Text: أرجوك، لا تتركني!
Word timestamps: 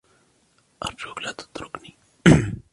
أرجوك، 0.83 1.21
لا 1.21 1.31
تتركني! 1.31 1.95